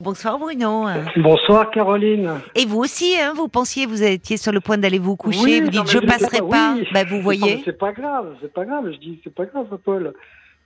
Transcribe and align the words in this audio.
Bonsoir 0.00 0.38
Bruno. 0.38 0.86
Bonsoir 1.16 1.70
Caroline. 1.70 2.30
Et 2.54 2.64
vous 2.64 2.78
aussi, 2.78 3.14
hein, 3.20 3.34
vous 3.36 3.48
pensiez, 3.48 3.84
vous 3.84 4.02
étiez 4.02 4.38
sur 4.38 4.50
le 4.50 4.60
point 4.60 4.78
d'aller 4.78 4.98
vous 4.98 5.14
coucher, 5.14 5.60
vous 5.60 5.68
dites 5.68 5.86
je 5.90 5.98
passerai 5.98 6.38
pas, 6.38 6.74
bah, 6.92 7.04
vous 7.04 7.20
voyez. 7.20 7.60
C'est 7.66 7.76
pas 7.76 7.92
grave, 7.92 8.34
c'est 8.40 8.52
pas 8.52 8.64
grave, 8.64 8.90
je 8.90 8.96
dis 8.96 9.20
c'est 9.22 9.34
pas 9.34 9.44
grave 9.44 9.66
Paul. 9.84 10.14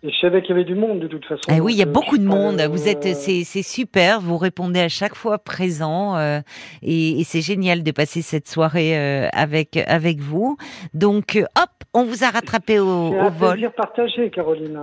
Et 0.05 0.12
je 0.12 0.19
savais 0.21 0.43
qu'il 0.43 0.51
y 0.51 0.53
avait 0.53 0.65
du 0.65 0.75
monde 0.75 1.01
de 1.01 1.09
toute 1.09 1.25
façon. 1.25 1.41
Eh 1.51 1.61
oui, 1.61 1.73
il 1.73 1.79
y 1.79 1.83
a 1.83 1.87
beaucoup 1.87 2.19
de 2.19 2.27
monde. 2.27 2.61
Vous 2.71 2.89
êtes, 2.89 3.17
c'est 3.17 3.62
super. 3.62 4.21
Vous 4.21 4.37
répondez 4.37 4.81
à 4.81 4.89
chaque 4.89 5.15
fois 5.15 5.39
présent, 5.39 6.16
euh, 6.16 6.41
et, 6.82 7.21
et 7.21 7.25
c'est 7.25 7.41
génial 7.41 7.82
de 7.82 7.91
passer 7.91 8.21
cette 8.21 8.46
soirée 8.46 8.98
euh, 8.98 9.29
avec 9.32 9.79
avec 9.89 10.21
vous. 10.21 10.59
Donc, 10.93 11.37
euh, 11.37 11.45
hop, 11.57 11.71
on 11.95 12.05
vous 12.05 12.23
a 12.23 12.29
rattrapé 12.29 12.79
au, 12.79 12.87
au 12.87 13.19
un 13.19 13.30
vol. 13.30 13.53
plaisir 13.53 13.73
partagé, 13.73 14.30
Caroline. 14.30 14.80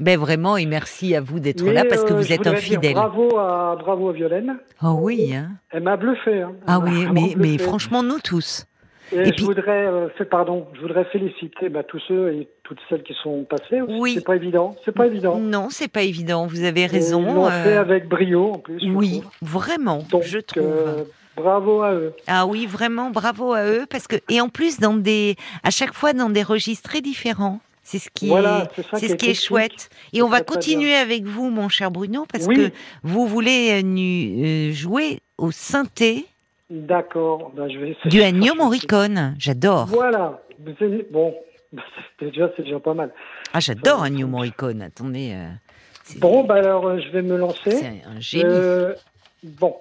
Ben 0.00 0.18
vraiment, 0.18 0.56
et 0.56 0.66
merci 0.66 1.14
à 1.14 1.20
vous 1.20 1.38
d'être 1.40 1.64
là 1.64 1.84
parce 1.84 2.04
que 2.04 2.12
euh, 2.12 2.16
vous 2.16 2.32
êtes 2.32 2.46
un 2.46 2.56
fidèle. 2.56 2.94
Bravo 2.94 3.38
à 3.38 3.76
bravo 3.78 4.08
à 4.08 4.12
Violaine. 4.12 4.56
Oh 4.82 4.96
oui. 5.00 5.34
Hein. 5.34 5.50
Elle 5.70 5.82
m'a 5.84 5.96
bluffé. 5.96 6.42
Hein. 6.42 6.52
Ah 6.66 6.80
oui, 6.80 7.06
mais 7.36 7.58
franchement 7.58 8.02
nous 8.02 8.18
tous. 8.18 8.66
Et, 9.12 9.18
et 9.20 9.24
je 9.26 9.30
puis- 9.32 9.44
voudrais, 9.44 9.86
euh, 9.86 10.08
pardon, 10.30 10.66
je 10.74 10.80
voudrais 10.80 11.04
féliciter 11.04 11.68
bah, 11.68 11.82
tous 11.84 12.00
ceux 12.08 12.32
et 12.32 12.48
toutes 12.62 12.78
celles 12.88 13.02
qui 13.02 13.14
sont 13.22 13.44
passés. 13.44 13.82
aussi. 13.82 13.94
Oui. 14.00 14.14
C'est 14.14 14.24
pas 14.24 14.34
évident. 14.36 14.74
C'est 14.84 14.94
pas 14.94 15.06
évident. 15.06 15.38
Non, 15.38 15.68
c'est 15.70 15.88
pas 15.92 16.02
évident. 16.02 16.46
Vous 16.46 16.64
avez 16.64 16.86
raison. 16.86 17.22
L'ont 17.22 17.46
euh, 17.46 17.50
fait 17.64 17.76
avec 17.76 18.08
brio 18.08 18.52
en 18.54 18.58
plus. 18.58 18.80
Oui, 18.94 19.22
vraiment, 19.42 20.02
Donc, 20.10 20.22
je 20.24 20.38
trouve. 20.38 20.64
euh, 20.64 21.04
bravo 21.36 21.82
à 21.82 21.92
eux. 21.92 22.14
Ah 22.26 22.46
oui, 22.46 22.66
vraiment, 22.66 23.10
bravo 23.10 23.52
à 23.52 23.64
eux 23.66 23.84
parce 23.88 24.08
que 24.08 24.16
et 24.30 24.40
en 24.40 24.48
plus 24.48 24.80
dans 24.80 24.94
des 24.94 25.36
à 25.62 25.70
chaque 25.70 25.92
fois 25.92 26.12
dans 26.14 26.30
des 26.30 26.42
registres 26.42 26.88
très 26.88 27.02
différents. 27.02 27.60
C'est 27.86 27.98
ce 27.98 28.08
qui 28.10 28.28
Voilà, 28.28 28.66
est, 28.78 28.82
c'est 28.98 29.08
ce 29.08 29.14
qui 29.14 29.34
chouette. 29.34 29.90
Et 30.14 30.22
on 30.22 30.28
va 30.28 30.40
continuer 30.40 30.94
avec 30.94 31.24
vous, 31.24 31.50
mon 31.50 31.68
cher 31.68 31.90
Bruno, 31.90 32.24
parce 32.32 32.46
Oui. 32.46 32.56
que 32.56 32.70
vous 33.02 33.26
voulez 33.26 33.82
euh, 33.82 33.86
euh, 33.86 34.72
jouer 34.72 35.20
au 35.38 35.50
synthé 35.52 36.24
D'accord. 36.70 37.52
Ben, 37.54 37.68
je 37.68 37.78
vais 37.78 37.90
essayer. 37.90 38.08
du 38.10 38.22
Ennio 38.22 38.54
Morricone. 38.54 39.34
J'adore. 39.38 39.84
Voilà. 39.86 40.42
Bon, 41.10 41.34
c'est 42.18 42.26
déjà, 42.30 42.50
c'est 42.56 42.62
déjà 42.62 42.80
pas 42.80 42.94
mal. 42.94 43.12
Ah, 43.52 43.60
j'adore 43.60 44.02
Ennio 44.04 44.26
Morricone. 44.26 44.80
Attendez. 44.80 45.32
euh, 45.34 45.48
Bon, 46.18 46.42
bah 46.44 46.54
alors, 46.54 46.86
euh, 46.86 46.98
je 47.00 47.08
vais 47.10 47.22
me 47.22 47.36
lancer. 47.36 47.70
c'est 47.70 48.02
un 48.06 48.18
génie. 48.18 48.44
Euh, 48.46 48.94
bon, 49.42 49.76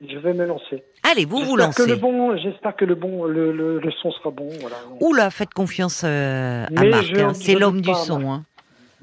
je 0.00 0.18
vais 0.18 0.32
me 0.32 0.44
lancer. 0.46 0.84
Allez, 1.02 1.24
vous 1.24 1.38
vous 1.44 1.56
J'espère 1.56 1.74
que 1.74 1.82
le 1.82 1.88
lancez. 1.88 2.00
bon, 2.00 2.36
j'espère 2.36 2.76
que 2.76 2.84
le 2.84 2.94
bon, 2.94 3.24
le, 3.24 3.52
le, 3.52 3.80
le 3.80 3.90
son 4.02 4.10
sera 4.12 4.30
bon. 4.30 4.48
Voilà. 4.60 4.76
Oula, 5.00 5.30
faites 5.30 5.52
confiance 5.54 6.02
euh, 6.04 6.64
à 6.66 6.70
Mais 6.82 6.88
Marc. 6.90 7.12
hein. 7.18 7.34
C'est 7.34 7.54
l'homme 7.54 7.80
du 7.80 7.92
son. 7.94 8.30
Hein. 8.30 8.44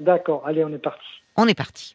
D'accord. 0.00 0.42
Allez, 0.46 0.64
on 0.64 0.72
est 0.72 0.78
parti. 0.78 1.04
On 1.36 1.46
est 1.48 1.54
parti. 1.54 1.94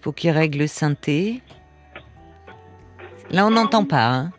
Faut 0.00 0.12
qu'il 0.12 0.30
règle 0.30 0.58
le 0.60 0.66
synthé. 0.66 1.40
Là, 3.30 3.46
on 3.46 3.50
n'entend 3.50 3.84
pas. 3.84 4.08
hein. 4.08 4.32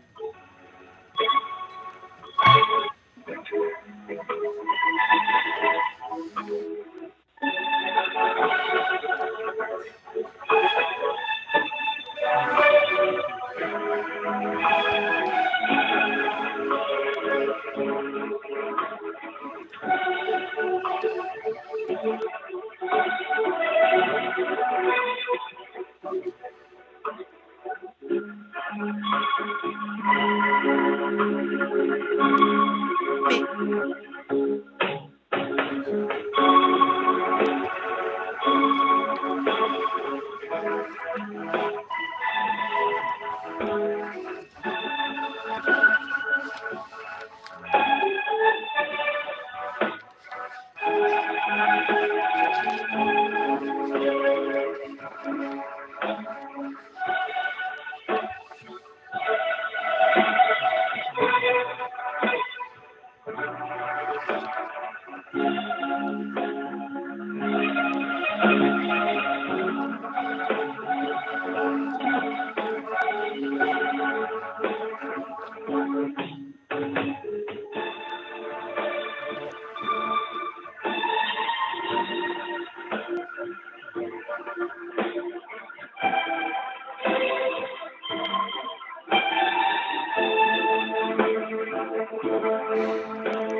Thank 22.03 22.21
you. 22.23 22.42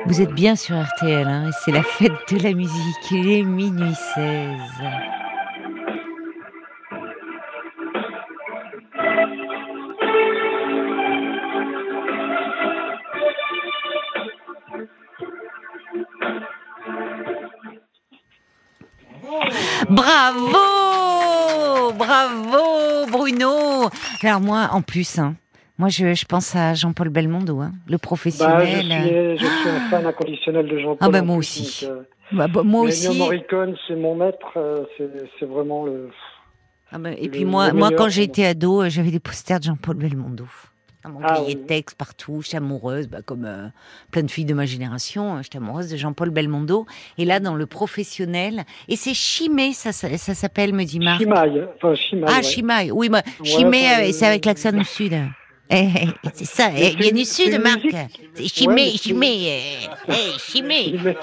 Vous 0.06 0.20
êtes 0.20 0.32
bien 0.32 0.54
sur 0.54 0.78
RTL, 0.78 1.26
hein, 1.26 1.48
et 1.48 1.52
c'est 1.64 1.72
la 1.72 1.82
fête 1.82 2.12
de 2.30 2.38
la 2.38 2.52
musique. 2.52 3.10
Il 3.10 3.30
est 3.30 3.42
minuit 3.42 3.94
16. 4.14 4.20
Bravo 19.88 21.92
Bravo 21.94 23.06
Bruno 23.10 23.88
Alors 24.22 24.40
moi, 24.40 24.68
en 24.72 24.82
plus, 24.82 25.18
hein, 25.18 25.36
moi 25.78 25.88
je, 25.88 26.14
je 26.14 26.24
pense 26.24 26.54
à 26.56 26.74
Jean-Paul 26.74 27.08
Belmondo, 27.08 27.60
hein, 27.60 27.72
le 27.86 27.92
Bah, 27.92 27.96
je, 27.96 27.96
professionnel. 27.98 28.84
suis, 29.38 29.38
je 29.38 29.46
suis 29.60 29.68
un 29.68 29.80
fan 29.90 30.06
inconditionnel 30.06 30.66
de 30.68 30.78
Jean-Paul. 30.78 30.98
Ah 31.00 31.08
bah, 31.08 31.22
moi 31.22 31.36
aussi. 31.36 31.86
donc, 31.86 31.90
euh, 31.90 32.02
Bah, 32.32 32.48
bah, 32.48 32.62
moi 32.62 32.82
aussi. 32.82 33.18
Morricone, 33.18 33.76
c'est 33.88 33.96
mon 33.96 34.14
maître. 34.14 34.52
euh, 34.56 34.84
c'est 35.38 35.46
vraiment 35.46 35.84
le. 35.84 36.10
Ah 36.92 36.98
bah, 36.98 37.10
et 37.12 37.24
le- 37.24 37.30
puis 37.30 37.44
moi, 37.44 37.68
le 37.68 37.74
moi 37.74 37.90
quand 37.90 38.08
été 38.08 38.46
ado, 38.46 38.82
euh, 38.82 38.88
j'avais 38.88 39.10
des 39.10 39.20
posters 39.20 39.58
de 39.58 39.64
Jean-Paul 39.64 39.96
Belmondo. 39.96 40.46
Dans 41.02 41.10
mon 41.10 41.20
Ah 41.22 41.34
cahier 41.34 41.48
oui. 41.48 41.54
de 41.56 41.66
texte 41.66 41.98
partout, 41.98 42.40
j'étais 42.42 42.56
amoureuse, 42.56 43.08
bah, 43.08 43.18
comme 43.22 43.44
euh, 43.44 43.66
plein 44.10 44.22
de 44.22 44.30
filles 44.30 44.46
de 44.46 44.54
ma 44.54 44.64
génération, 44.64 45.36
euh, 45.36 45.42
j'étais 45.42 45.58
amoureuse 45.58 45.90
de 45.90 45.98
Jean-Paul 45.98 46.30
Belmondo. 46.30 46.86
Et 47.18 47.26
là, 47.26 47.40
dans 47.40 47.54
le 47.56 47.66
professionnel, 47.66 48.64
et 48.88 48.96
c'est 48.96 49.12
Chimay, 49.12 49.72
ça, 49.74 49.92
ça, 49.92 50.16
ça 50.16 50.32
s'appelle, 50.34 50.72
me 50.72 50.84
dit 50.84 51.00
Marc. 51.00 51.20
Chimaï. 51.20 51.62
Enfin, 51.76 51.94
Chimaï. 51.94 52.30
Ah, 52.32 52.36
ouais. 52.36 52.42
Chimay, 52.42 52.90
oui, 52.90 53.10
Ouais, 53.10 53.20
Chimay, 53.42 54.08
euh, 54.08 54.12
c'est 54.12 54.24
avec 54.26 54.46
euh, 54.46 54.50
l'accent 54.50 54.72
du 54.72 54.84
Sud. 54.84 55.12
Eh, 55.70 55.88
eh, 56.02 56.08
c'est 56.34 56.44
ça, 56.44 56.70
Mais 56.70 56.80
eh, 56.82 56.90
il 56.92 56.98
vient 56.98 57.08
c'est- 57.08 57.12
du 57.12 57.24
Sud, 57.24 57.60
Marc. 57.60 57.80
mais 57.84 58.08
eh, 58.38 58.48
Chimay, 58.48 58.90
Chimay. 58.98 59.70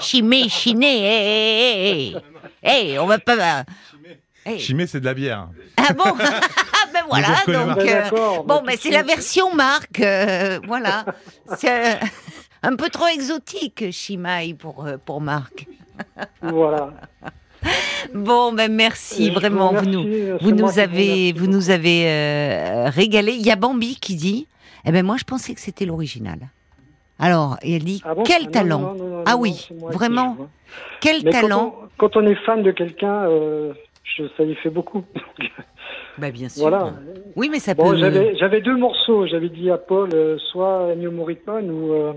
Chimay, 0.00 0.48
Chiné, 0.48 2.14
eh, 2.62 2.98
on 2.98 3.06
va 3.06 3.18
pas... 3.18 3.64
Chimay, 4.58 4.86
c'est 4.88 4.98
de 5.00 5.04
la 5.04 5.14
bière. 5.14 5.48
Ah 5.76 5.92
bon 5.92 6.04
Ah 6.18 6.88
ben 6.92 7.02
voilà, 7.08 7.28
donc... 7.46 7.76
Ben, 7.76 7.88
euh, 7.88 8.10
bon, 8.10 8.42
bah, 8.44 8.62
ben 8.66 8.72
tout 8.74 8.80
c'est 8.82 8.90
la 8.90 9.02
version 9.04 9.54
Marc, 9.54 10.00
euh, 10.00 10.58
voilà. 10.66 11.04
C'est 11.56 11.94
euh, 11.94 12.06
un 12.64 12.74
peu 12.76 12.88
trop 12.90 13.06
exotique, 13.06 13.90
Chimay, 13.92 14.54
pour, 14.54 14.84
euh, 14.84 14.96
pour 14.98 15.20
Marc. 15.20 15.66
Voilà. 16.42 16.92
Bon, 18.14 18.52
ben 18.52 18.72
merci, 18.72 19.28
je 19.28 19.32
vraiment, 19.32 19.72
vous, 19.72 19.86
nous, 19.86 20.04
euh, 20.06 20.36
vous 20.40 20.78
avez, 20.78 21.02
remercie 21.02 21.32
vous 21.32 21.46
nous 21.46 21.70
avez 21.70 22.04
euh, 22.08 22.90
régalé. 22.90 23.32
Il 23.32 23.46
y 23.46 23.50
a 23.50 23.56
Bambi 23.56 23.96
qui 24.00 24.16
dit, 24.16 24.46
eh 24.84 24.92
ben 24.92 25.04
moi 25.04 25.16
je 25.18 25.24
pensais 25.24 25.54
que 25.54 25.60
c'était 25.60 25.86
l'original. 25.86 26.38
Alors, 27.18 27.56
et 27.62 27.76
elle 27.76 27.84
dit, 27.84 28.02
Ah 28.04 28.14
bon? 28.14 28.24
quel 28.24 28.44
non, 28.44 28.50
talent 28.50 28.80
non, 28.80 28.94
non, 28.94 29.04
non, 29.18 29.22
Ah 29.26 29.32
non, 29.34 29.40
oui, 29.40 29.52
qui 29.52 29.74
vraiment. 29.74 30.36
Quel 31.00 31.22
Mais 31.24 31.30
quand 31.32 31.40
talent 31.42 31.76
on, 31.82 31.88
quand 31.98 32.16
on 32.16 32.26
est 32.26 32.34
fan 32.44 32.62
de 32.62 32.70
quelqu'un, 32.72 33.24
euh, 33.28 33.72
je- 34.04 34.24
ça 34.36 34.42
y 34.42 34.54
fait 34.56 34.70
beaucoup. 34.70 35.04
Bah 36.18 36.30
bien 36.30 36.50
sûr. 36.50 36.60
voilà. 36.68 36.92
Oui, 37.36 37.48
mais 37.50 37.58
ça 37.58 37.72
Bon, 37.72 37.90
peut... 37.90 37.96
j'avais 37.96 38.36
j'avais 38.36 38.60
deux 38.60 38.76
morceaux. 38.76 39.26
J'avais 39.26 39.48
dit 39.48 39.70
à 39.70 39.78
Paul, 39.78 40.10
euh, 40.12 40.36
soit 40.50 40.92
Ennio 40.92 41.10
Morricone 41.10 41.70
ou 41.70 41.92
euh, 41.94 42.12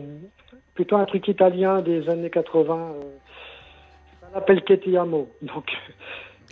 plutôt 0.73 0.97
un 0.97 1.05
truc 1.05 1.25
italien 1.29 1.81
des 1.81 2.09
années 2.09 2.29
80. 2.29 2.77
Ketiamo. 4.65 5.29
Donc, 5.41 5.65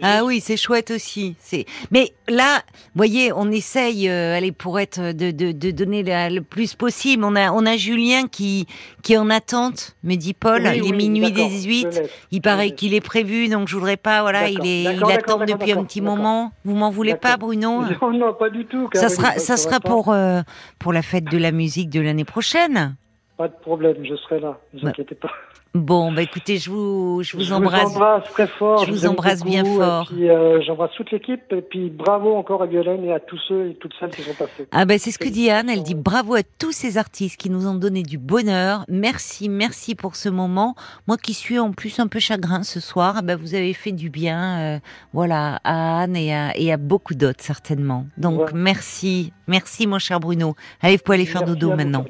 Ah 0.01 0.23
oui, 0.25 0.39
c'est 0.39 0.57
chouette 0.57 0.89
aussi. 0.89 1.35
C'est. 1.39 1.65
Mais 1.91 2.13
là, 2.27 2.61
voyez, 2.95 3.31
on 3.31 3.51
essaye, 3.51 4.09
euh, 4.09 4.35
allez, 4.35 4.51
pour 4.51 4.79
être 4.79 5.11
de, 5.13 5.29
de, 5.29 5.51
de 5.51 5.69
donner 5.71 6.01
la- 6.01 6.29
le 6.31 6.41
plus 6.41 6.73
possible. 6.73 7.23
On 7.23 7.35
a 7.35 7.51
on 7.51 7.65
a 7.67 7.77
Julien 7.77 8.27
qui 8.27 8.65
qui 9.03 9.13
est 9.13 9.17
en 9.17 9.29
attente, 9.29 9.95
me 10.03 10.15
dit 10.15 10.33
Paul. 10.33 10.63
Oui, 10.63 10.81
il 10.83 10.87
est 10.93 10.97
minuit 10.97 11.31
d'accord, 11.31 11.47
18. 11.49 11.81
je 11.93 11.99
laisse, 11.99 12.11
Il 12.31 12.41
paraît 12.41 12.71
qu'il 12.71 12.93
est 12.95 13.01
prévu, 13.05 13.49
donc 13.49 13.67
je 13.67 13.75
voudrais 13.75 13.97
pas. 13.97 14.21
Voilà, 14.23 14.47
il 14.49 14.65
est 14.65 14.95
il 14.95 15.03
attend 15.11 15.37
depuis 15.37 15.73
un 15.73 15.83
petit 15.83 16.01
moment. 16.01 16.51
Vous 16.65 16.75
m'en 16.75 16.89
voulez 16.89 17.15
pas. 17.15 17.37
Bruno? 17.37 17.83
Non, 18.01 18.11
non, 18.13 18.33
pas 18.33 18.49
du 18.49 18.65
tout. 18.65 18.89
Ça 18.93 19.09
sera 19.09 19.33
ça 19.37 19.57
sera 19.57 19.79
pour 19.79 20.11
euh, 20.11 20.41
pour 20.79 20.91
la 20.91 21.01
fête 21.03 21.25
de 21.25 21.37
la 21.37 21.51
musique 21.51 21.89
de 21.91 22.01
l'année 22.01 22.25
prochaine. 22.25 22.95
Pas 23.37 23.47
de 23.47 23.55
problème, 23.61 23.97
je 24.03 24.15
serai 24.15 24.39
là. 24.39 24.59
Ne 24.73 24.79
vous 24.79 24.85
Bah, 24.85 24.89
inquiétez 24.91 25.15
pas. 25.15 25.31
Bon, 25.75 26.11
bah 26.11 26.21
écoutez, 26.21 26.57
je 26.57 26.69
vous 26.69 27.21
je 27.23 27.35
vous 27.35 27.41
Je 27.43 27.51
embrasse. 27.51 27.85
vous 27.89 27.95
embrasse 27.95 28.23
très 28.31 28.45
fort. 28.45 28.85
Je 28.85 28.91
vous 28.91 29.07
embrasse 29.07 29.43
bien 29.43 29.65
fort. 29.65 30.11
Euh, 30.13 30.61
j'embrasse 30.61 30.91
toute 30.95 31.09
l'équipe. 31.09 31.41
Et 31.51 31.63
puis, 31.63 31.89
bravo 31.89 32.35
encore 32.35 32.61
à 32.61 32.67
Violaine 32.67 33.03
et 33.03 33.11
à 33.11 33.19
tous 33.19 33.39
ceux 33.47 33.69
et 33.71 33.73
toutes 33.75 33.93
celles 33.99 34.11
qui 34.11 34.21
sont 34.21 34.35
passés. 34.35 34.67
Ah 34.71 34.85
ben 34.85 34.99
c'est 34.99 35.09
ce 35.09 35.17
que 35.17 35.27
dit 35.27 35.49
Anne, 35.49 35.71
elle 35.71 35.81
dit 35.81 35.95
bravo 35.95 36.35
à 36.35 36.43
tous 36.43 36.71
ces 36.73 36.99
artistes 36.99 37.37
qui 37.37 37.49
nous 37.49 37.65
ont 37.67 37.73
donné 37.73 38.03
du 38.03 38.19
bonheur. 38.19 38.85
Merci, 38.87 39.49
merci 39.49 39.95
pour 39.95 40.15
ce 40.15 40.29
moment. 40.29 40.75
Moi 41.07 41.17
qui 41.17 41.33
suis 41.33 41.57
en 41.57 41.71
plus 41.71 41.99
un 41.99 42.05
peu 42.07 42.19
chagrin 42.19 42.61
ce 42.61 42.79
soir, 42.79 43.15
ah 43.17 43.21
ben 43.23 43.35
vous 43.35 43.55
avez 43.55 43.73
fait 43.73 43.93
du 43.93 44.11
bien, 44.11 44.59
euh, 44.75 44.79
voilà, 45.11 45.59
à 45.63 46.01
Anne 46.01 46.15
et 46.15 46.35
à, 46.35 46.55
et 46.55 46.71
à 46.71 46.77
beaucoup 46.77 47.15
d'autres 47.15 47.43
certainement. 47.43 48.05
Donc 48.17 48.39
Ouais. 48.41 48.51
merci, 48.53 49.33
merci 49.47 49.87
mon 49.87 49.97
cher 49.97 50.19
Bruno. 50.19 50.55
Allez, 50.83 50.97
vous 50.97 51.03
pouvez 51.03 51.15
aller 51.17 51.25
faire 51.25 51.41
Merci 51.41 51.57
dodo 51.59 51.75
maintenant. 51.75 52.05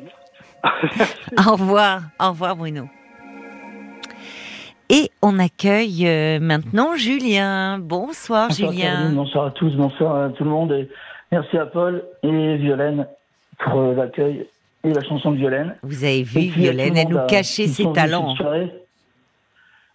Au 1.47 1.53
revoir, 1.53 2.01
au 2.19 2.29
revoir 2.29 2.55
Bruno. 2.57 2.87
Et 4.95 5.09
on 5.23 5.39
accueille 5.39 6.07
euh, 6.07 6.39
maintenant 6.39 6.95
Julien. 6.95 7.79
Bonsoir, 7.79 8.49
Bonsoir 8.49 8.71
Julien. 8.71 8.91
Caroline, 8.91 9.15
bonsoir 9.15 9.45
à 9.47 9.49
tous, 9.49 9.71
bonsoir 9.71 10.25
à 10.25 10.29
tout 10.29 10.43
le 10.43 10.51
monde. 10.51 10.71
Et 10.71 10.87
merci 11.31 11.57
à 11.57 11.65
Paul 11.65 12.03
et 12.21 12.57
Violaine 12.57 13.07
pour 13.57 13.79
euh, 13.79 13.95
l'accueil 13.95 14.45
et 14.83 14.93
la 14.93 15.03
chanson 15.03 15.31
de 15.31 15.37
Violaine. 15.37 15.75
Vous 15.81 16.03
avez 16.03 16.21
vu 16.21 16.41
Violaine, 16.41 16.93
le 16.93 16.99
elle 16.99 17.07
nous 17.07 17.25
cachait 17.27 17.65
ses 17.65 17.91
talents. 17.91 18.35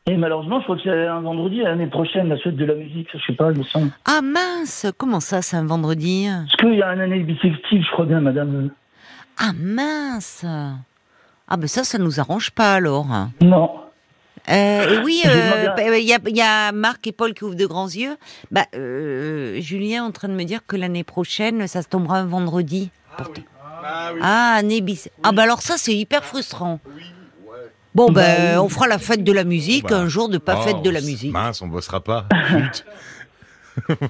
Et 0.07 0.17
malheureusement, 0.17 0.59
je 0.59 0.65
crois 0.65 0.75
que 0.75 0.83
c'est 0.83 1.07
un 1.07 1.21
vendredi 1.21 1.59
l'année 1.59 1.87
prochaine, 1.87 2.29
la 2.29 2.39
fête 2.39 2.57
de 2.57 2.65
la 2.65 2.75
musique. 2.75 3.07
Je 3.13 3.25
sais 3.25 3.37
pas, 3.37 3.53
il 3.53 3.59
me 3.59 3.63
semble. 3.63 3.93
Ah 4.05 4.21
mince, 4.21 4.87
comment 4.99 5.21
ça, 5.21 5.43
c'est 5.43 5.57
un 5.57 5.67
vendredi? 5.67 6.25
Est-ce 6.25 6.57
qu'il 6.57 6.75
y 6.77 6.83
a 6.83 6.89
un 6.89 6.99
année 6.99 7.21
bissextile, 7.21 7.85
je 7.85 7.93
crois 7.93 8.07
bien, 8.07 8.21
madame 8.21 8.71
Ah 9.39 9.53
mince 9.57 10.45
Ah 10.45 11.57
ben 11.57 11.69
ça, 11.69 11.85
ça 11.85 11.99
nous 11.99 12.19
arrange 12.19 12.51
pas 12.51 12.75
alors. 12.75 13.07
Non. 13.41 13.71
Euh, 14.49 14.95
et 15.01 15.05
oui, 15.05 15.23
euh, 15.27 15.63
bien. 15.63 15.75
bah, 15.77 15.99
il 15.99 16.05
y, 16.07 16.13
a, 16.15 16.19
il 16.27 16.37
y 16.37 16.41
a 16.43 16.73
Marc 16.73 17.07
et 17.07 17.13
Paul 17.13 17.35
qui 17.35 17.45
ouvrent 17.45 17.55
de 17.55 17.67
grands 17.67 17.89
yeux. 17.89 18.17
Bah, 18.51 18.65
euh, 18.75 19.61
Julien 19.61 19.97
est 20.05 20.07
en 20.07 20.11
train 20.11 20.29
de 20.29 20.35
me 20.35 20.45
dire 20.45 20.61
que 20.67 20.77
l'année 20.77 21.05
prochaine, 21.05 21.67
ça 21.67 21.83
se 21.83 21.89
tombera 21.89 22.19
un 22.19 22.27
vendredi. 22.27 22.91
Ah 23.17 23.25
oui. 23.35 23.45
Ah, 24.23 24.55
année 24.59 24.81
bis. 24.81 25.09
Ah 25.23 25.33
bah 25.33 25.43
alors 25.45 25.63
ça, 25.63 25.75
c'est 25.79 25.95
hyper 25.95 26.25
frustrant. 26.25 26.81
Bon 27.95 28.11
Bah 28.11 28.23
ben, 28.23 28.51
oui. 28.59 28.65
on 28.65 28.69
fera 28.69 28.87
la 28.87 28.99
fête 28.99 29.25
de 29.25 29.33
la 29.33 29.45
musique 29.45 29.87
Bah, 29.89 29.97
un 29.99 30.09
jour 30.09 30.29
de 30.29 30.39
pas 30.39 30.59
Oh, 30.61 30.63
fête 30.63 30.83
de 30.83 30.91
la 30.91 31.01
musique. 31.01 31.33
Mince, 31.33 31.63
on 31.63 31.69
bossera 31.69 32.01
pas. 32.01 32.27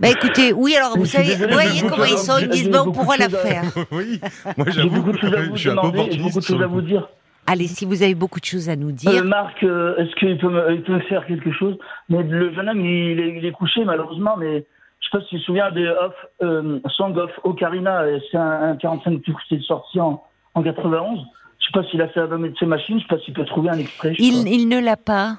Bah 0.00 0.08
écoutez, 0.08 0.54
oui 0.54 0.74
alors 0.76 0.96
vous 0.96 1.04
savez, 1.04 1.34
vous 1.34 1.46
voyez 1.52 1.82
comment 1.82 2.04
ils 2.06 2.16
sont, 2.16 2.38
ils 2.38 2.48
disent 2.48 2.70
bon, 2.70 2.84
on 2.86 2.92
pourra 2.92 3.18
la 3.18 3.28
faire. 3.28 3.64
oui, 3.90 4.18
moi 4.56 4.66
J'ai 4.68 4.72
j'avoue, 4.72 5.02
beaucoup 5.02 5.12
de 5.12 5.18
choses 5.18 5.34
à 5.34 5.42
vous 5.42 5.56
je 5.56 5.60
suis 5.60 5.68
un 5.68 5.76
peu 5.76 5.90
demander, 5.90 6.08
j'ai 6.12 6.18
beaucoup 6.22 6.40
de 6.40 6.44
choses 6.44 6.62
à 6.62 6.66
vous 6.66 6.80
dire. 6.80 7.08
Allez, 7.50 7.66
si 7.66 7.86
vous 7.86 8.02
avez 8.02 8.14
beaucoup 8.14 8.40
de 8.40 8.44
choses 8.44 8.68
à 8.68 8.76
nous 8.76 8.92
dire. 8.92 9.10
Euh, 9.10 9.22
Marc, 9.22 9.62
euh, 9.62 9.96
est-ce 9.96 10.14
qu'il 10.16 10.36
peut, 10.36 10.50
me, 10.50 10.74
il 10.74 10.82
peut 10.82 10.92
me 10.92 11.00
faire 11.00 11.26
quelque 11.26 11.50
chose 11.50 11.78
Mais 12.10 12.22
le 12.22 12.52
jeune 12.52 12.68
homme, 12.68 12.80
il 12.84 13.18
est, 13.18 13.38
il 13.38 13.46
est 13.46 13.52
couché 13.52 13.86
malheureusement, 13.86 14.36
mais 14.36 14.66
je 15.00 15.08
sais 15.08 15.18
pas 15.18 15.20
si 15.22 15.30
tu 15.30 15.38
te 15.38 15.44
souviens 15.44 15.70
de 15.70 15.88
Off, 15.88 16.14
euh, 16.42 16.78
Song 16.90 17.16
of 17.16 17.30
Ocarina, 17.44 18.02
euh, 18.02 18.18
c'est 18.30 18.36
un, 18.36 18.72
un 18.72 18.76
45 18.76 19.22
tours 19.22 19.40
qui 19.48 19.54
est 19.54 19.62
sorti 19.62 19.98
en, 19.98 20.22
en 20.54 20.62
91. 20.62 21.20
Je 21.58 21.64
sais 21.64 21.70
pas 21.72 21.84
s'il 21.88 22.02
a 22.02 22.08
fait 22.08 22.20
album 22.20 22.46
de 22.46 22.54
ses 22.58 22.66
machines, 22.66 22.98
je 22.98 23.04
sais 23.04 23.16
pas 23.16 23.22
s'il 23.24 23.32
peut 23.32 23.46
trouver 23.46 23.70
un 23.70 23.78
extrait. 23.78 24.14
il, 24.18 24.68
ne 24.68 24.78
l'a 24.78 24.98
pas. 24.98 25.38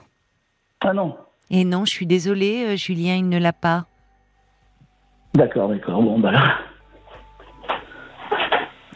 Ah 0.81 0.93
non, 0.93 1.15
Et 1.51 1.63
non, 1.63 1.85
je 1.85 1.91
suis 1.91 2.07
désolée, 2.07 2.75
Julien, 2.75 3.17
il 3.17 3.29
ne 3.29 3.37
l'a 3.37 3.53
pas. 3.53 3.85
d'accord, 5.35 5.69
d'accord, 5.69 6.01
bon 6.01 6.17
bah 6.17 6.31
là. 6.31 6.43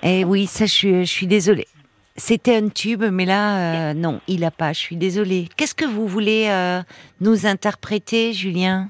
Eh 0.01 0.25
oui, 0.25 0.48
ça, 0.48 0.65
je 0.65 0.71
suis, 0.71 1.06
je 1.06 1.12
suis 1.12 1.27
désolée. 1.27 1.68
C'était 2.15 2.56
un 2.57 2.69
tube, 2.69 3.04
mais 3.04 3.25
là, 3.25 3.89
euh, 3.89 3.94
non, 3.94 4.21
il 4.27 4.42
l'a 4.42 4.51
pas. 4.51 4.71
Je 4.71 4.80
suis 4.80 4.98
désolée. 4.98 5.50
Qu'est-ce 5.57 5.74
que 5.74 5.86
vous 5.86 6.07
voulez 6.07 6.48
euh, 6.50 6.81
nous 7.21 7.48
interpréter, 7.48 8.33
Julien? 8.33 8.89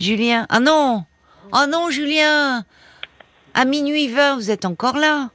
Julien 0.00 0.46
Ah 0.48 0.60
non 0.60 1.04
Ah 1.52 1.66
non, 1.66 1.90
Julien 1.90 2.64
À 3.52 3.64
minuit 3.66 4.08
20, 4.08 4.36
vous 4.36 4.50
êtes 4.50 4.64
encore 4.64 4.96
là? 4.96 5.28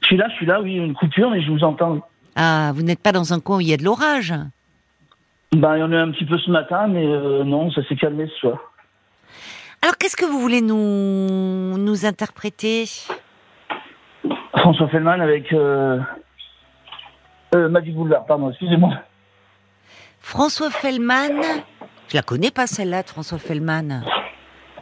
Je 0.00 0.06
suis 0.08 0.16
là, 0.16 0.28
je 0.30 0.34
suis 0.34 0.46
là, 0.46 0.60
oui, 0.60 0.74
une 0.74 0.94
coupure, 0.94 1.30
mais 1.30 1.42
je 1.42 1.50
vous 1.50 1.62
entends. 1.62 2.00
Ah, 2.34 2.72
vous 2.74 2.82
n'êtes 2.82 3.00
pas 3.00 3.12
dans 3.12 3.32
un 3.32 3.40
coin 3.40 3.58
où 3.58 3.60
il 3.60 3.68
y 3.68 3.72
a 3.72 3.76
de 3.76 3.84
l'orage? 3.84 4.34
Bah, 5.52 5.76
il 5.76 5.80
y 5.80 5.82
en 5.82 5.92
a 5.92 5.96
un 5.98 6.10
petit 6.10 6.26
peu 6.26 6.38
ce 6.38 6.50
matin, 6.50 6.88
mais 6.88 7.06
euh, 7.06 7.44
non, 7.44 7.70
ça 7.70 7.82
s'est 7.88 7.96
calmé 7.96 8.26
ce 8.34 8.40
soir. 8.40 8.72
Alors, 9.80 9.96
qu'est-ce 9.96 10.16
que 10.16 10.26
vous 10.26 10.40
voulez 10.40 10.60
nous, 10.60 11.78
nous 11.78 12.04
interpréter? 12.04 12.84
François 14.58 14.88
Fellman 14.88 15.20
avec 15.20 15.52
euh, 15.52 15.98
euh, 17.54 17.68
Magic 17.68 17.94
Boulevard, 17.94 18.24
pardon, 18.26 18.50
excusez-moi. 18.50 18.94
François 20.20 20.70
Fellman 20.70 21.40
Je 22.08 22.16
la 22.16 22.22
connais 22.22 22.50
pas 22.50 22.66
celle-là 22.66 23.02
de 23.02 23.08
François 23.08 23.38
Fellman. 23.38 24.02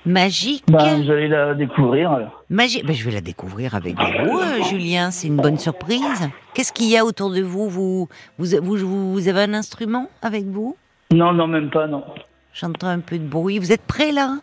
Magique 0.06 0.64
Bah, 0.68 0.96
vous 0.96 1.10
allez 1.10 1.28
la 1.28 1.54
découvrir 1.54 2.12
alors. 2.12 2.44
Magique. 2.50 2.84
Ben, 2.84 2.94
je 2.94 3.04
vais 3.04 3.10
la 3.10 3.20
découvrir 3.22 3.74
avec 3.74 3.96
vous, 3.96 4.38
euh, 4.38 4.62
Julien. 4.64 5.10
C'est 5.10 5.28
une 5.28 5.36
bonne 5.36 5.58
surprise. 5.58 6.28
Qu'est-ce 6.52 6.72
qu'il 6.72 6.90
y 6.90 6.98
a 6.98 7.04
autour 7.04 7.30
de 7.30 7.40
vous? 7.40 7.68
Vous, 7.70 8.08
vous, 8.38 8.46
vous, 8.62 9.12
vous 9.12 9.28
avez 9.28 9.40
un 9.42 9.54
instrument 9.54 10.08
avec 10.20 10.44
vous? 10.44 10.76
Non, 11.10 11.32
non, 11.32 11.46
même 11.46 11.70
pas, 11.70 11.86
non. 11.86 12.04
J'entends 12.52 12.88
un 12.88 13.00
peu 13.00 13.18
de 13.18 13.26
bruit. 13.26 13.58
Vous 13.58 13.72
êtes 13.72 13.82
prêts 13.82 14.12
là? 14.12 14.36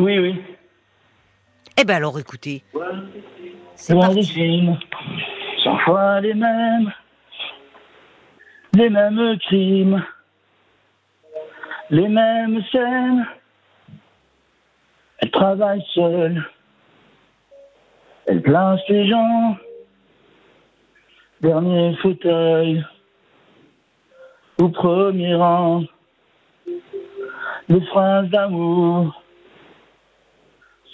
Oui, 0.00 0.18
oui. 0.18 0.42
Eh 1.80 1.84
ben 1.84 1.96
alors, 1.96 2.18
écoutez. 2.18 2.64
C'est 3.84 3.96
films, 4.22 4.78
cent 5.64 5.76
fois 5.78 6.20
les 6.20 6.34
mêmes, 6.34 6.92
les 8.74 8.88
mêmes 8.88 9.36
crimes, 9.40 10.04
les 11.90 12.06
mêmes 12.06 12.62
scènes. 12.70 13.26
Elle 15.18 15.32
travaille 15.32 15.84
seule, 15.94 16.48
elle 18.26 18.40
place 18.42 18.80
les 18.88 19.08
gens, 19.08 19.56
dernier 21.40 21.96
fauteuil, 21.96 22.84
au 24.60 24.68
premier 24.68 25.34
rang, 25.34 25.82
les 27.68 27.80
phrases 27.86 28.28
d'amour, 28.28 29.20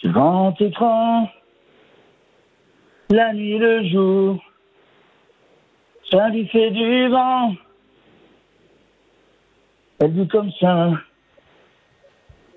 grand 0.05 0.59
écran 0.59 1.29
la 3.11 3.33
nuit, 3.33 3.59
le 3.59 3.89
jour, 3.89 4.43
ça 6.11 6.29
lui 6.29 6.47
fait 6.49 6.71
du 6.71 7.09
vent. 7.09 7.55
Elle 9.99 10.15
dit 10.15 10.29
comme 10.29 10.51
ça, 10.61 10.91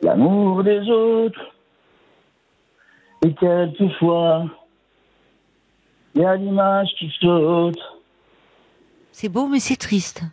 l'amour 0.01 0.63
des 0.63 0.89
autres, 0.89 1.55
et 3.23 3.33
quelquefois, 3.33 4.45
il 6.15 6.21
y 6.21 6.25
a 6.25 6.35
l'image 6.35 6.89
qui 6.97 7.11
saute. 7.19 7.79
C'est 9.11 9.29
beau, 9.29 9.47
mais 9.47 9.59
c'est 9.59 9.75
triste. 9.75 10.23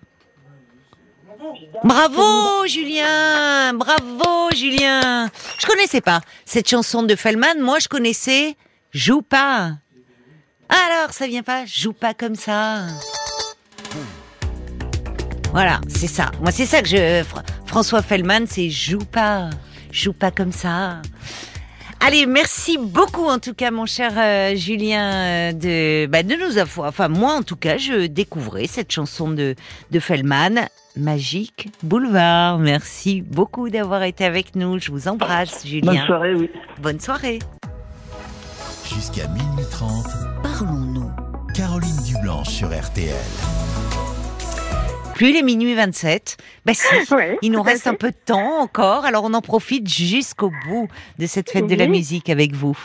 Bravo, 1.85 2.67
Julien 2.67 3.73
Bravo, 3.75 4.51
Julien 4.57 5.29
Je 5.59 5.67
connaissais 5.67 6.01
pas 6.01 6.21
cette 6.45 6.69
chanson 6.69 7.05
de 7.05 7.15
Fellman. 7.15 7.61
Moi, 7.61 7.79
je 7.79 7.87
connaissais 7.89 8.57
Joue 8.93 9.23
pas. 9.23 9.75
Alors, 10.69 11.13
ça 11.13 11.27
vient 11.27 11.43
pas? 11.43 11.65
Joue 11.67 11.93
pas 11.93 12.15
comme 12.15 12.35
ça. 12.35 12.83
Voilà, 15.53 15.81
c'est 15.89 16.07
ça. 16.09 16.31
Moi, 16.41 16.51
c'est 16.51 16.67
ça 16.67 16.83
que 16.83 16.89
je. 16.89 16.97
Fr- 17.23 17.43
François 17.67 18.03
Fellman, 18.03 18.47
c'est 18.47 18.69
Joue 18.71 18.99
pas. 18.99 19.51
Joue 19.91 20.13
pas 20.13 20.31
comme 20.31 20.53
ça. 20.53 21.01
Allez, 22.01 22.27
merci 22.27 22.79
beaucoup 22.79 23.27
en 23.27 23.39
tout 23.41 23.55
cas, 23.55 23.73
mon 23.73 23.85
cher 23.85 24.13
euh, 24.17 24.55
Julien, 24.55 25.11
euh, 25.11 25.53
de, 25.53 26.07
bah, 26.07 26.23
de 26.23 26.35
nous 26.37 26.57
avoir. 26.59 26.89
Enfin, 26.91 27.09
moi 27.09 27.33
en 27.35 27.43
tout 27.43 27.57
cas, 27.57 27.77
je 27.77 28.07
découvrais 28.07 28.67
cette 28.69 28.93
chanson 28.93 29.29
de, 29.31 29.57
de 29.91 29.99
Fellman, 30.01 30.69
Magique 30.97 31.71
Boulevard. 31.83 32.59
Merci 32.59 33.21
beaucoup 33.23 33.69
d'avoir 33.69 34.05
été 34.05 34.25
avec 34.25 34.55
nous. 34.55 34.79
Je 34.79 34.93
vous 34.93 35.09
embrasse, 35.09 35.63
Bonne 35.63 35.71
Julien. 35.71 36.07
soirée, 36.07 36.35
oui. 36.35 36.51
Bonne 36.81 37.01
soirée. 37.01 37.41
Jusqu'à 38.95 39.27
minuit 39.29 39.67
30, 39.71 40.07
Sur 42.45 42.69
RTL. 42.69 43.15
plus, 45.15 45.33
les 45.33 45.43
minuit 45.43 45.75
27. 45.75 46.37
Bah 46.65 46.73
si, 46.75 46.87
Ouais, 47.15 47.39
il 47.43 47.51
nous 47.51 47.63
reste 47.63 47.87
un 47.87 47.95
peu 47.95 48.11
de 48.11 48.17
temps 48.25 48.61
encore, 48.61 49.05
alors 49.05 49.25
on 49.25 49.35
en 49.35 49.41
profite 49.41 49.89
jusqu'au 49.89 50.53
bout 50.67 50.89
de 51.19 51.27
cette 51.27 51.51
fête 51.51 51.67
de 51.67 51.75
la 51.75 51.87
musique 51.89 52.31
avec 52.31 52.53
vous. 52.53 52.79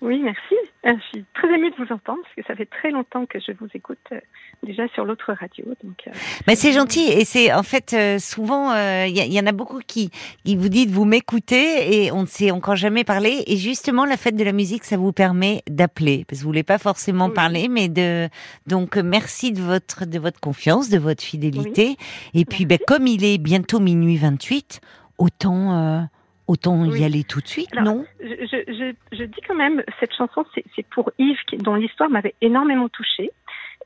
Oui, 0.00 0.20
merci. 0.22 0.54
Euh, 0.86 0.92
Je 0.98 1.18
suis 1.18 1.24
très 1.34 1.52
émue 1.52 1.70
de 1.70 1.76
vous 1.76 1.92
entendre 1.92 2.20
parce 2.22 2.34
que 2.36 2.42
ça 2.46 2.54
fait 2.54 2.66
très 2.66 2.90
longtemps 2.90 3.26
que 3.26 3.38
je 3.40 3.52
vous 3.58 3.66
écoute 3.74 3.98
euh, 4.12 4.20
déjà 4.62 4.86
sur 4.88 5.04
l'autre 5.04 5.32
radio. 5.32 5.64
Donc, 5.82 6.04
euh, 6.06 6.10
Mais 6.46 6.54
c'est 6.54 6.72
gentil 6.72 7.08
et 7.10 7.24
c'est 7.24 7.52
en 7.52 7.62
fait 7.62 7.92
euh, 7.92 8.18
souvent 8.18 8.72
il 9.06 9.16
y, 9.16 9.40
en 9.40 9.46
a 9.46 9.52
beaucoup 9.52 9.80
qui, 9.86 10.10
qui 10.44 10.56
vous 10.56 10.68
dites 10.68 10.90
vous 10.90 11.04
m'écoutez 11.04 12.04
et 12.04 12.12
on 12.12 12.22
ne 12.22 12.26
s'est 12.26 12.50
encore 12.50 12.76
jamais 12.76 13.04
parlé 13.04 13.42
et 13.46 13.56
justement 13.56 14.04
la 14.04 14.16
fête 14.16 14.36
de 14.36 14.44
la 14.44 14.52
musique 14.52 14.84
ça 14.84 14.96
vous 14.96 15.12
permet 15.12 15.62
d'appeler 15.68 16.24
parce 16.28 16.40
que 16.40 16.44
vous 16.44 16.50
voulez 16.50 16.62
pas 16.62 16.78
forcément 16.78 17.26
Oui. 17.26 17.34
parler 17.34 17.68
mais 17.68 17.88
de 17.88 18.28
donc 18.66 18.96
merci 18.96 19.52
de 19.52 19.60
votre 19.60 20.06
de 20.06 20.18
votre 20.18 20.40
confiance 20.40 20.88
de 20.88 20.98
votre 20.98 21.22
fidélité 21.22 21.96
et 22.34 22.44
puis 22.44 22.66
ben, 22.66 22.78
comme 22.86 23.06
il 23.06 23.24
est 23.24 23.38
bientôt 23.38 23.80
minuit 23.80 24.16
28 24.16 24.80
autant 25.18 26.06
autant 26.48 26.84
y 26.84 27.04
aller 27.04 27.24
tout 27.24 27.40
de 27.40 27.46
suite 27.48 27.68
Alors, 27.76 27.94
non? 27.96 28.04
je, 28.20 28.26
je, 28.26 28.72
je, 28.72 29.16
je 29.16 29.24
dis 29.24 29.40
quand 29.46 29.54
même, 29.54 29.82
cette 30.00 30.14
chanson, 30.14 30.44
c'est 30.54 30.86
pour 30.86 31.10
Yves, 31.18 31.38
dont 31.58 31.74
l'histoire 31.74 32.10
m'avait 32.10 32.34
énormément 32.40 32.88
touchée 32.88 33.30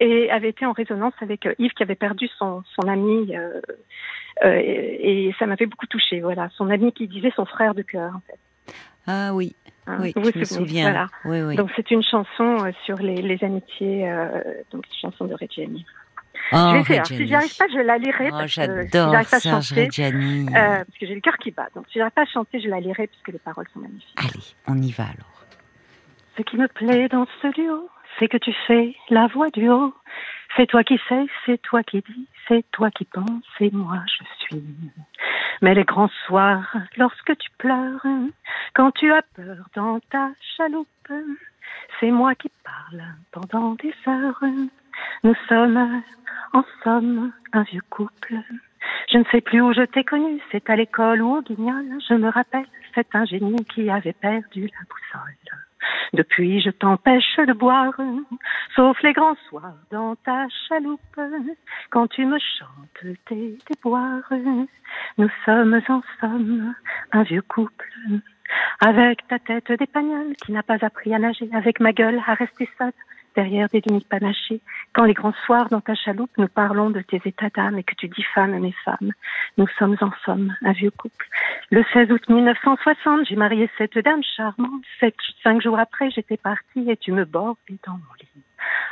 et 0.00 0.30
avait 0.30 0.48
été 0.50 0.64
en 0.66 0.72
résonance 0.72 1.14
avec 1.20 1.46
euh, 1.46 1.54
Yves 1.58 1.72
qui 1.72 1.82
avait 1.82 1.94
perdu 1.94 2.28
son, 2.38 2.62
son 2.74 2.88
ami. 2.88 3.36
euh, 3.36 3.60
euh, 4.44 4.54
et, 4.58 5.28
et 5.28 5.34
ça 5.38 5.46
m'avait 5.46 5.66
beaucoup 5.66 5.86
touchée. 5.86 6.20
Voilà, 6.20 6.48
son 6.56 6.70
ami 6.70 6.92
qui 6.92 7.06
disait 7.08 7.32
son 7.36 7.44
frère 7.44 7.74
de 7.74 7.82
cœur. 7.82 8.12
En 8.14 8.20
fait, 8.20 8.72
ah 9.06 9.34
oui 9.34 9.54
hein. 9.86 9.98
oui 10.00 10.12
Vous 10.16 10.22
vous 10.22 10.30
je 10.32 10.38
me 10.38 10.44
souviens 10.44 10.90
Voilà. 10.90 11.06
oui 11.26 11.42
oui 11.42 11.56
Donc 11.56 11.70
c'est 11.76 11.90
une 11.90 12.02
chanson 12.02 12.56
sur 12.84 12.96
les, 12.96 13.16
les 13.16 13.42
amitiés, 13.44 14.08
euh, 14.10 14.28
donc 14.72 14.86
une 14.86 15.10
chanson 15.10 15.24
de 15.26 15.34
Reggiani. 15.34 15.84
Oh, 16.52 16.56
je 16.56 16.88
vais. 16.88 16.94
Alors, 16.94 17.06
si 17.06 17.26
j'y 17.26 17.34
arrive 17.34 17.56
pas, 17.56 17.68
je 17.68 17.78
la 17.78 17.98
lirai. 17.98 18.28
Oh, 18.28 18.30
parce 18.30 18.42
que 18.44 18.48
si 18.48 18.54
j'adore 18.60 19.12
j'arrive 19.12 19.30
pas 19.30 19.36
à 19.36 19.40
Serge 19.40 19.68
chanter, 19.68 19.84
Reggiani 19.84 20.46
euh, 20.48 20.52
parce 20.52 20.98
que 20.98 21.06
j'ai 21.06 21.14
le 21.14 21.20
cœur 21.20 21.36
qui 21.38 21.50
bat. 21.50 21.68
Donc 21.74 21.86
si 21.90 21.98
j'arrive 21.98 22.12
pas 22.12 22.22
à 22.22 22.26
chanter, 22.26 22.60
je 22.60 22.68
la 22.68 22.80
lirai 22.80 23.06
puisque 23.06 23.28
les 23.28 23.38
paroles 23.38 23.66
sont 23.72 23.80
magnifiques. 23.80 24.16
allez 24.16 24.44
on 24.66 24.80
y 24.80 24.92
va 24.92 25.04
alors 25.04 25.44
Ce 26.36 26.42
qui 26.42 26.56
me 26.56 26.68
plaît 26.68 27.08
dans 27.08 27.26
ce 27.42 27.48
duo, 27.52 27.88
c'est 28.18 28.28
que 28.28 28.38
tu 28.38 28.52
fais 28.66 28.94
la 29.08 29.26
voix 29.28 29.48
du 29.50 29.68
haut. 29.68 29.94
C'est 30.56 30.66
toi 30.66 30.82
qui 30.82 30.98
sais, 31.08 31.26
c'est 31.46 31.62
toi 31.62 31.82
qui 31.84 31.98
dis, 32.00 32.26
c'est 32.48 32.64
toi 32.72 32.90
qui 32.90 33.04
penses, 33.04 33.44
et 33.60 33.70
moi 33.70 33.98
je 34.06 34.24
suis. 34.44 34.64
Mais 35.62 35.74
les 35.74 35.84
grands 35.84 36.10
soirs, 36.26 36.76
lorsque 36.96 37.36
tu 37.38 37.50
pleures, 37.58 38.04
quand 38.74 38.90
tu 38.92 39.12
as 39.12 39.22
peur 39.36 39.68
dans 39.74 40.00
ta 40.10 40.30
chaloupe, 40.56 41.12
c'est 41.98 42.10
moi 42.10 42.34
qui 42.34 42.50
parle 42.64 43.02
pendant 43.32 43.74
des 43.74 43.94
heures. 44.06 44.42
Nous 45.24 45.34
sommes, 45.48 46.02
en 46.52 46.64
somme, 46.82 47.32
un 47.52 47.62
vieux 47.62 47.82
couple. 47.90 48.36
Je 49.12 49.18
ne 49.18 49.24
sais 49.30 49.40
plus 49.40 49.60
où 49.60 49.72
je 49.72 49.82
t'ai 49.82 50.04
connu, 50.04 50.40
c'est 50.50 50.68
à 50.70 50.76
l'école 50.76 51.22
ou 51.22 51.36
au 51.36 51.42
guignol. 51.42 51.84
Je 52.08 52.14
me 52.14 52.28
rappelle 52.28 52.66
cet 52.94 53.14
ingénu 53.14 53.56
qui 53.74 53.90
avait 53.90 54.12
perdu 54.12 54.62
la 54.62 54.80
boussole. 54.88 55.60
Depuis, 56.12 56.60
je 56.60 56.70
t'empêche 56.70 57.36
de 57.36 57.52
boire, 57.52 57.94
sauf 58.74 59.00
les 59.02 59.12
grands 59.12 59.36
soirs 59.48 59.76
dans 59.90 60.16
ta 60.16 60.46
chaloupe, 60.68 61.20
quand 61.90 62.08
tu 62.08 62.26
me 62.26 62.38
chantes 62.38 63.16
tes 63.26 63.56
déboires. 63.68 64.32
Nous 65.18 65.30
sommes 65.44 65.80
en 65.88 66.02
somme 66.20 66.74
un 67.12 67.22
vieux 67.22 67.42
couple, 67.42 67.92
avec 68.80 69.26
ta 69.28 69.38
tête 69.38 69.70
d'épagnol 69.72 70.34
qui 70.44 70.52
n'a 70.52 70.62
pas 70.62 70.78
appris 70.82 71.14
à 71.14 71.18
nager, 71.18 71.48
avec 71.52 71.80
ma 71.80 71.92
gueule 71.92 72.20
à 72.26 72.34
rester 72.34 72.68
seule 72.78 72.92
derrière 73.36 73.68
des 73.68 73.80
demi-panachés. 73.80 74.60
Quand 74.92 75.04
les 75.04 75.14
grands 75.14 75.34
soirs 75.46 75.68
dans 75.68 75.80
ta 75.80 75.94
chaloupe, 75.94 76.30
nous 76.38 76.48
parlons 76.48 76.90
de 76.90 77.00
tes 77.00 77.20
états 77.24 77.50
d'âme 77.50 77.78
et 77.78 77.84
que 77.84 77.94
tu 77.94 78.08
diffames 78.08 78.58
mes 78.58 78.74
femmes. 78.84 79.12
Nous 79.56 79.68
sommes 79.78 79.96
en 80.00 80.10
somme 80.24 80.54
un 80.62 80.72
vieux 80.72 80.90
couple. 80.90 81.26
Le 81.70 81.84
16 81.92 82.10
août 82.10 82.28
1960, 82.28 83.26
j'ai 83.26 83.36
marié 83.36 83.70
cette 83.78 83.98
dame 83.98 84.22
charmante. 84.36 84.84
Cinq 85.42 85.62
jours 85.62 85.78
après, 85.78 86.10
j'étais 86.10 86.36
partie 86.36 86.90
et 86.90 86.96
tu 86.96 87.12
me 87.12 87.24
bordais 87.24 87.78
dans 87.86 87.92
mon 87.92 88.14
lit. 88.20 88.42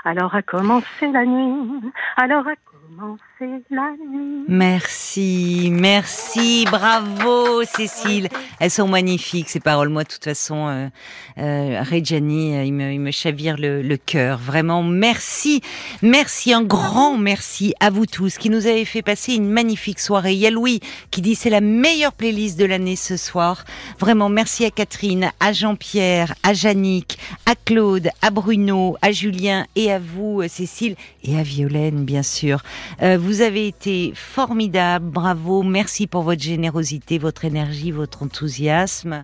Alors 0.08 0.34
a 0.34 0.40
commencé 0.40 0.86
la 1.12 1.26
nuit, 1.26 1.92
alors 2.16 2.46
a 2.48 2.54
commencé 2.96 3.62
la 3.70 3.90
nuit. 4.10 4.44
Merci, 4.48 5.68
merci, 5.70 6.64
bravo 6.64 7.62
Cécile. 7.64 8.28
Elles 8.58 8.70
sont 8.70 8.88
magnifiques 8.88 9.50
ces 9.50 9.60
paroles. 9.60 9.90
Moi, 9.90 10.04
de 10.04 10.08
toute 10.08 10.24
façon, 10.24 10.66
euh, 10.68 10.88
euh, 11.36 11.82
Reggiani, 11.82 12.56
euh, 12.56 12.64
il 12.64 12.72
me, 12.72 12.90
il 12.90 13.00
me 13.00 13.10
chavire 13.10 13.56
le, 13.58 13.82
le 13.82 13.96
cœur. 13.98 14.38
Vraiment, 14.38 14.82
merci, 14.82 15.60
merci, 16.00 16.54
un 16.54 16.62
grand 16.62 17.18
merci 17.18 17.74
à 17.78 17.90
vous 17.90 18.06
tous 18.06 18.38
qui 18.38 18.48
nous 18.48 18.66
avez 18.66 18.86
fait 18.86 19.02
passer 19.02 19.34
une 19.34 19.50
magnifique 19.50 20.00
soirée. 20.00 20.32
Il 20.32 20.38
y 20.38 20.46
a 20.46 20.50
Louis 20.50 20.80
qui 21.10 21.20
dit 21.20 21.34
c'est 21.34 21.50
la 21.50 21.60
meilleure 21.60 22.14
playlist 22.14 22.58
de 22.58 22.64
l'année 22.64 22.96
ce 22.96 23.18
soir. 23.18 23.64
Vraiment, 23.98 24.30
merci 24.30 24.64
à 24.64 24.70
Catherine, 24.70 25.30
à 25.38 25.52
Jean-Pierre, 25.52 26.34
à 26.42 26.54
Jannick, 26.54 27.18
à 27.44 27.54
Claude, 27.54 28.08
à 28.22 28.30
Bruno, 28.30 28.96
à 29.02 29.12
Julien 29.12 29.66
et 29.76 29.92
à 29.92 29.98
vous, 29.99 30.43
euh, 30.43 30.49
Cécile, 30.49 30.97
et 31.25 31.38
à 31.38 31.43
Violaine, 31.43 32.05
bien 32.05 32.23
sûr. 32.23 32.62
Euh, 33.02 33.19
vous 33.19 33.40
avez 33.40 33.67
été 33.67 34.12
formidable, 34.14 35.07
bravo, 35.11 35.62
merci 35.62 36.07
pour 36.07 36.23
votre 36.23 36.43
générosité, 36.43 37.19
votre 37.19 37.45
énergie, 37.45 37.90
votre 37.90 38.23
enthousiasme. 38.23 39.12